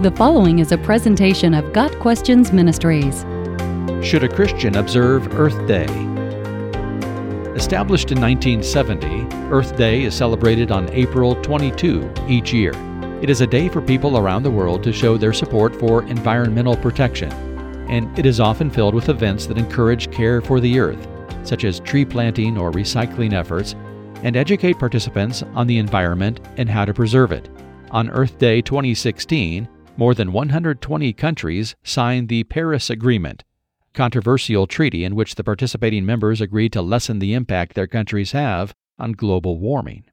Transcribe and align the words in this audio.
The 0.00 0.12
following 0.12 0.60
is 0.60 0.70
a 0.70 0.78
presentation 0.78 1.54
of 1.54 1.72
Got 1.72 1.90
Questions 1.98 2.52
Ministries. 2.52 3.22
Should 4.00 4.22
a 4.22 4.28
Christian 4.28 4.76
observe 4.76 5.34
Earth 5.34 5.58
Day? 5.66 5.86
Established 7.56 8.12
in 8.12 8.20
1970, 8.20 9.26
Earth 9.50 9.76
Day 9.76 10.04
is 10.04 10.14
celebrated 10.14 10.70
on 10.70 10.88
April 10.90 11.34
22 11.42 12.08
each 12.28 12.52
year. 12.52 12.70
It 13.22 13.28
is 13.28 13.40
a 13.40 13.46
day 13.48 13.68
for 13.68 13.82
people 13.82 14.18
around 14.18 14.44
the 14.44 14.52
world 14.52 14.84
to 14.84 14.92
show 14.92 15.16
their 15.16 15.32
support 15.32 15.74
for 15.74 16.04
environmental 16.04 16.76
protection, 16.76 17.32
and 17.90 18.16
it 18.16 18.24
is 18.24 18.38
often 18.38 18.70
filled 18.70 18.94
with 18.94 19.08
events 19.08 19.46
that 19.46 19.58
encourage 19.58 20.12
care 20.12 20.40
for 20.40 20.60
the 20.60 20.78
earth, 20.78 21.08
such 21.42 21.64
as 21.64 21.80
tree 21.80 22.04
planting 22.04 22.56
or 22.56 22.70
recycling 22.70 23.32
efforts, 23.32 23.74
and 24.22 24.36
educate 24.36 24.78
participants 24.78 25.42
on 25.56 25.66
the 25.66 25.78
environment 25.78 26.38
and 26.56 26.70
how 26.70 26.84
to 26.84 26.94
preserve 26.94 27.32
it. 27.32 27.50
On 27.90 28.08
Earth 28.10 28.38
Day 28.38 28.62
2016, 28.62 29.66
more 29.98 30.14
than 30.14 30.32
120 30.32 31.12
countries 31.14 31.74
signed 31.82 32.28
the 32.28 32.44
Paris 32.44 32.88
Agreement, 32.88 33.42
controversial 33.92 34.68
treaty 34.68 35.02
in 35.02 35.16
which 35.16 35.34
the 35.34 35.42
participating 35.42 36.06
members 36.06 36.40
agreed 36.40 36.72
to 36.72 36.80
lessen 36.80 37.18
the 37.18 37.34
impact 37.34 37.74
their 37.74 37.88
countries 37.88 38.30
have 38.30 38.72
on 38.96 39.10
global 39.10 39.58
warming. 39.58 40.04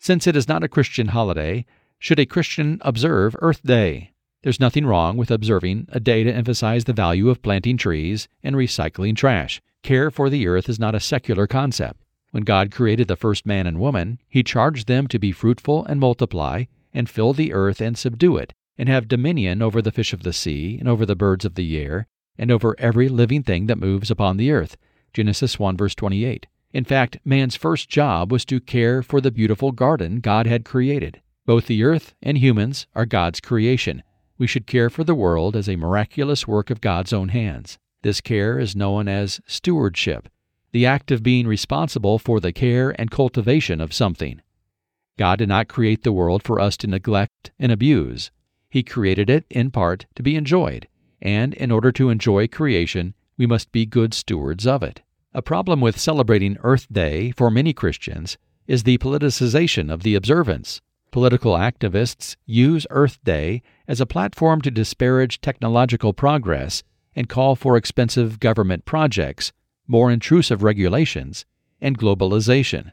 Since 0.00 0.26
it 0.26 0.34
is 0.34 0.48
not 0.48 0.64
a 0.64 0.68
Christian 0.68 1.08
holiday, 1.08 1.64
should 2.00 2.18
a 2.18 2.26
Christian 2.26 2.78
observe 2.80 3.36
Earth 3.38 3.62
Day? 3.62 4.12
There's 4.42 4.58
nothing 4.58 4.84
wrong 4.84 5.16
with 5.16 5.30
observing 5.30 5.86
a 5.90 6.00
day 6.00 6.24
to 6.24 6.32
emphasize 6.32 6.84
the 6.84 6.92
value 6.92 7.30
of 7.30 7.40
planting 7.40 7.76
trees 7.76 8.26
and 8.42 8.56
recycling 8.56 9.14
trash. 9.16 9.62
Care 9.84 10.10
for 10.10 10.28
the 10.28 10.48
earth 10.48 10.68
is 10.68 10.80
not 10.80 10.96
a 10.96 11.00
secular 11.00 11.46
concept. 11.46 12.00
When 12.32 12.42
God 12.42 12.72
created 12.72 13.06
the 13.06 13.14
first 13.14 13.46
man 13.46 13.68
and 13.68 13.78
woman, 13.78 14.18
He 14.28 14.42
charged 14.42 14.88
them 14.88 15.06
to 15.06 15.18
be 15.20 15.30
fruitful 15.30 15.84
and 15.84 16.00
multiply, 16.00 16.64
and 16.92 17.08
fill 17.08 17.32
the 17.32 17.52
earth 17.52 17.80
and 17.80 17.96
subdue 17.96 18.36
it, 18.36 18.52
and 18.78 18.88
have 18.88 19.08
dominion 19.08 19.60
over 19.60 19.82
the 19.82 19.92
fish 19.92 20.12
of 20.12 20.22
the 20.22 20.32
sea, 20.32 20.78
and 20.78 20.88
over 20.88 21.04
the 21.04 21.16
birds 21.16 21.44
of 21.44 21.56
the 21.56 21.76
air, 21.78 22.06
and 22.38 22.50
over 22.50 22.76
every 22.78 23.08
living 23.08 23.42
thing 23.42 23.66
that 23.66 23.78
moves 23.78 24.10
upon 24.10 24.36
the 24.36 24.50
earth. 24.50 24.76
Genesis 25.12 25.58
1 25.58 25.76
verse 25.76 25.94
28. 25.94 26.46
In 26.72 26.84
fact, 26.84 27.18
man's 27.24 27.56
first 27.56 27.88
job 27.88 28.30
was 28.30 28.44
to 28.44 28.60
care 28.60 29.02
for 29.02 29.20
the 29.20 29.30
beautiful 29.30 29.72
garden 29.72 30.20
God 30.20 30.46
had 30.46 30.64
created. 30.64 31.20
Both 31.46 31.66
the 31.66 31.82
earth 31.82 32.14
and 32.22 32.38
humans 32.38 32.86
are 32.94 33.06
God's 33.06 33.40
creation. 33.40 34.02
We 34.36 34.46
should 34.46 34.66
care 34.66 34.90
for 34.90 35.02
the 35.02 35.14
world 35.14 35.56
as 35.56 35.68
a 35.68 35.76
miraculous 35.76 36.46
work 36.46 36.70
of 36.70 36.80
God's 36.80 37.12
own 37.12 37.30
hands. 37.30 37.78
This 38.02 38.20
care 38.20 38.58
is 38.58 38.76
known 38.76 39.08
as 39.08 39.40
stewardship, 39.46 40.28
the 40.70 40.86
act 40.86 41.10
of 41.10 41.22
being 41.22 41.46
responsible 41.46 42.18
for 42.18 42.38
the 42.38 42.52
care 42.52 42.94
and 43.00 43.10
cultivation 43.10 43.80
of 43.80 43.92
something. 43.92 44.42
God 45.16 45.40
did 45.40 45.48
not 45.48 45.66
create 45.66 46.04
the 46.04 46.12
world 46.12 46.44
for 46.44 46.60
us 46.60 46.76
to 46.76 46.86
neglect 46.86 47.50
and 47.58 47.72
abuse. 47.72 48.30
He 48.68 48.82
created 48.82 49.30
it, 49.30 49.46
in 49.48 49.70
part, 49.70 50.06
to 50.14 50.22
be 50.22 50.36
enjoyed, 50.36 50.88
and 51.22 51.54
in 51.54 51.70
order 51.70 51.90
to 51.92 52.10
enjoy 52.10 52.48
creation, 52.48 53.14
we 53.36 53.46
must 53.46 53.72
be 53.72 53.86
good 53.86 54.12
stewards 54.12 54.66
of 54.66 54.82
it. 54.82 55.02
A 55.32 55.42
problem 55.42 55.80
with 55.80 55.98
celebrating 55.98 56.56
Earth 56.62 56.86
Day 56.92 57.30
for 57.30 57.50
many 57.50 57.72
Christians 57.72 58.36
is 58.66 58.82
the 58.82 58.98
politicization 58.98 59.90
of 59.90 60.02
the 60.02 60.14
observance. 60.14 60.80
Political 61.10 61.54
activists 61.54 62.36
use 62.44 62.86
Earth 62.90 63.18
Day 63.24 63.62
as 63.86 64.00
a 64.00 64.06
platform 64.06 64.60
to 64.60 64.70
disparage 64.70 65.40
technological 65.40 66.12
progress 66.12 66.82
and 67.16 67.28
call 67.28 67.56
for 67.56 67.76
expensive 67.76 68.38
government 68.40 68.84
projects, 68.84 69.52
more 69.86 70.10
intrusive 70.10 70.62
regulations, 70.62 71.46
and 71.80 71.98
globalization. 71.98 72.92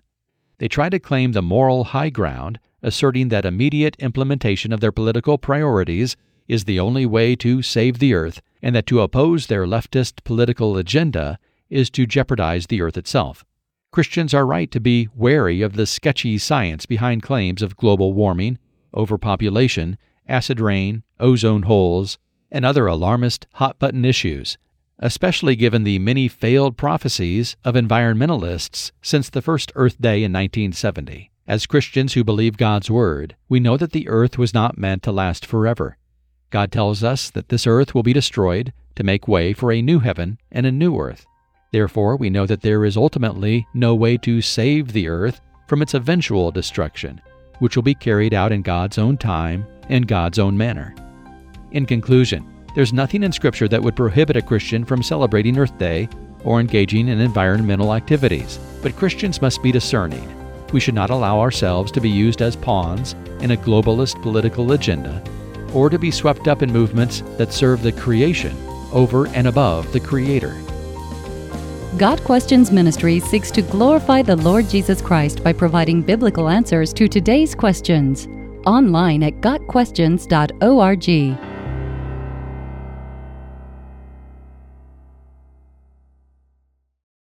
They 0.60 0.70
try 0.70 0.90
to 0.90 1.00
claim 1.00 1.34
the 1.34 1.42
moral 1.42 1.86
high 1.86 2.10
ground 2.10 2.60
asserting 2.86 3.30
that 3.30 3.46
immediate 3.46 3.96
implementation 3.98 4.72
of 4.72 4.80
their 4.80 4.92
political 4.92 5.40
priorities 5.40 6.16
is 6.48 6.66
the 6.66 6.80
only 6.80 7.04
way 7.06 7.36
to 7.36 7.64
save 7.64 7.98
the 7.98 8.14
earth, 8.14 8.42
and 8.62 8.76
that 8.76 8.86
to 8.86 9.02
oppose 9.02 9.48
their 9.48 9.66
leftist 9.66 10.24
political 10.24 10.78
agenda 10.78 11.40
is 11.68 11.90
to 11.90 12.06
jeopardize 12.06 12.68
the 12.68 12.82
earth 12.82 12.96
itself. 12.96 13.44
Christians 13.92 14.36
are 14.36 14.46
right 14.46 14.70
to 14.70 14.80
be 14.80 15.10
wary 15.16 15.64
of 15.64 15.74
the 15.74 15.88
sketchy 15.88 16.38
science 16.38 16.86
behind 16.86 17.24
claims 17.24 17.64
of 17.64 17.76
global 17.76 18.14
warming, 18.14 18.60
overpopulation, 18.94 19.98
acid 20.28 20.60
rain, 20.60 21.02
ozone 21.20 21.64
holes, 21.64 22.20
and 22.52 22.64
other 22.64 22.86
alarmist 22.86 23.48
hot 23.56 23.80
button 23.80 24.06
issues, 24.06 24.60
especially 25.00 25.56
given 25.56 25.84
the 25.84 25.98
many 25.98 26.28
failed 26.28 26.78
prophecies 26.78 27.58
of 27.66 27.74
environmentalists 27.74 28.92
since 29.02 29.28
the 29.30 29.42
first 29.42 29.72
Earth 29.74 30.00
Day 30.00 30.24
in 30.24 30.32
1970. 30.32 31.32
As 31.48 31.68
Christians 31.68 32.14
who 32.14 32.24
believe 32.24 32.58
God's 32.58 32.90
Word, 32.90 33.36
we 33.48 33.60
know 33.60 33.78
that 33.78 33.92
the 33.92 34.10
earth 34.10 34.36
was 34.36 34.52
not 34.52 34.80
meant 34.80 35.04
to 35.04 35.12
last 35.12 35.46
forever. 35.46 35.96
God 36.50 36.72
tells 36.72 37.04
us 37.04 37.30
that 37.30 37.50
this 37.50 37.68
earth 37.68 37.94
will 37.94 38.02
be 38.02 38.14
destroyed 38.14 38.74
to 38.96 39.04
make 39.04 39.28
way 39.28 39.54
for 39.54 39.72
a 39.72 39.84
new 39.84 40.00
heaven 40.00 40.40
and 40.52 40.66
a 40.66 40.72
new 40.72 40.98
earth. 41.00 41.28
Therefore, 41.72 42.16
we 42.16 42.32
know 42.32 42.48
that 42.48 42.62
there 42.62 42.84
is 42.84 42.98
ultimately 42.98 43.68
no 43.76 43.94
way 43.94 44.18
to 44.18 44.42
save 44.42 44.92
the 44.92 45.08
earth 45.08 45.40
from 45.68 45.84
its 45.84 45.94
eventual 45.94 46.50
destruction, 46.50 47.22
which 47.60 47.76
will 47.76 47.84
be 47.84 47.94
carried 47.94 48.34
out 48.34 48.52
in 48.52 48.64
God's 48.64 48.98
own 48.98 49.16
time 49.16 49.68
and 49.90 50.08
God's 50.08 50.40
own 50.40 50.58
manner. 50.58 50.96
In 51.74 51.86
conclusion, 51.86 52.44
there's 52.74 52.92
nothing 52.92 53.22
in 53.22 53.32
Scripture 53.32 53.68
that 53.68 53.84
would 53.84 53.96
prohibit 53.96 54.36
a 54.36 54.42
Christian 54.42 54.84
from 54.84 55.04
celebrating 55.04 55.60
Earth 55.60 55.78
Day 55.78 56.10
or 56.44 56.60
engaging 56.60 57.08
in 57.08 57.20
environmental 57.20 57.94
activities, 57.94 58.58
but 58.82 58.96
Christians 58.96 59.44
must 59.44 59.62
be 59.62 59.72
discerning 59.72 60.28
we 60.76 60.82
should 60.82 60.94
not 60.94 61.10
allow 61.10 61.40
ourselves 61.40 61.90
to 61.90 62.02
be 62.02 62.10
used 62.10 62.42
as 62.42 62.58
pawns 62.58 63.14
in 63.40 63.52
a 63.52 63.56
globalist 63.56 64.22
political 64.22 64.74
agenda 64.74 65.24
or 65.74 65.90
to 65.90 65.98
be 65.98 66.12
swept 66.12 66.50
up 66.50 66.62
in 66.62 66.70
movements 66.70 67.22
that 67.38 67.54
serve 67.54 67.82
the 67.82 67.94
creation 67.94 68.54
over 68.92 69.28
and 69.28 69.48
above 69.48 69.90
the 69.94 70.00
Creator. 70.02 70.62
Got 71.98 72.22
Questions 72.26 72.72
Ministry 72.72 73.22
seeks 73.22 73.52
to 73.52 73.62
glorify 73.62 74.22
the 74.22 74.36
Lord 74.36 74.68
Jesus 74.68 75.02
Christ 75.02 75.42
by 75.46 75.54
providing 75.54 76.02
biblical 76.02 76.50
answers 76.50 76.92
to 76.96 77.08
today's 77.08 77.56
questions. 77.56 78.28
Online 78.66 79.24
at 79.24 79.40
GotQuestions.org. 79.40 81.45